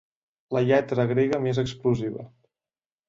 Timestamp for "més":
1.45-1.59